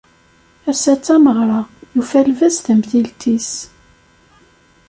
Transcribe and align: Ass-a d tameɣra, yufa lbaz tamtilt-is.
Ass-a 0.69 0.93
d 0.97 1.01
tameɣra, 1.05 1.61
yufa 1.95 2.19
lbaz 2.31 2.55
tamtilt-is. 2.65 3.51